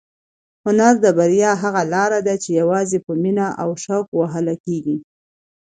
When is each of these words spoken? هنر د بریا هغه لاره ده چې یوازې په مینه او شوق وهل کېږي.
هنر 0.65 0.93
د 1.03 1.05
بریا 1.17 1.51
هغه 1.63 1.81
لاره 1.93 2.19
ده 2.27 2.35
چې 2.43 2.49
یوازې 2.61 2.97
په 3.05 3.11
مینه 3.21 3.47
او 3.61 3.69
شوق 3.83 4.07
وهل 4.19 4.47
کېږي. 4.65 4.97